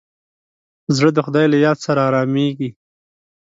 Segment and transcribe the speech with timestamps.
[0.97, 2.69] زړه د خدای له یاد سره ارامېږي.